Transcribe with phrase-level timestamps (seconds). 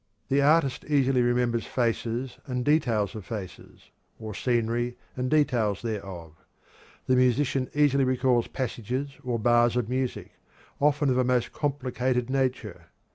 [0.29, 6.31] The artist easily remembers faces and details of faces, or scenery and details thereof.
[7.05, 10.31] The musician easily recalls passages or bars of music,
[10.79, 12.85] often of a most complicated nature.